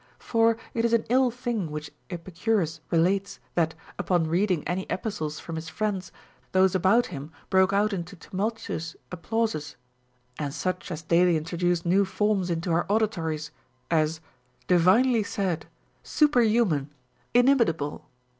For 0.17 0.57
it 0.73 0.83
is 0.83 0.93
an 0.93 1.05
ill 1.09 1.29
thing 1.29 1.69
Avhich 1.69 1.91
Epicurus 2.09 2.79
relates, 2.89 3.39
that, 3.53 3.75
upon 3.99 4.25
reading 4.25 4.67
any 4.67 4.87
epistles 4.89 5.39
from 5.39 5.57
his 5.57 5.69
friends, 5.69 6.11
those 6.53 6.73
about 6.73 7.05
him 7.13 7.31
broke 7.51 7.71
out 7.71 7.93
into 7.93 8.15
tumultuous 8.15 8.95
applauses; 9.11 9.75
and 10.39 10.55
such 10.55 10.89
as 10.89 11.03
daily 11.03 11.37
introduce 11.37 11.83
ηεΛν 11.83 12.07
forms 12.07 12.49
into 12.49 12.71
our 12.71 12.85
auditories, 12.89 13.51
as 13.91 14.21
Divinely 14.65 15.21
said' 15.21 15.67
Superhuman! 16.17 16.91
Inimitable 17.35 18.07